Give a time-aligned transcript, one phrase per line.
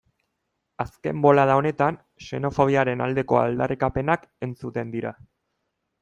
[0.83, 5.13] Azken bolada honetan xenofobiaren aldeko aldarrikapenak entzuten dira.